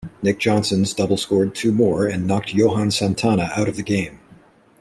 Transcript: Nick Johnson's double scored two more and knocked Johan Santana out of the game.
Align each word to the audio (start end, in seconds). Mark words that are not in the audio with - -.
Nick 0.23 0.39
Johnson's 0.39 0.95
double 0.95 1.15
scored 1.15 1.53
two 1.53 1.71
more 1.71 2.07
and 2.07 2.25
knocked 2.25 2.55
Johan 2.55 2.89
Santana 2.89 3.51
out 3.55 3.69
of 3.69 3.75
the 3.75 3.83
game. 3.83 4.17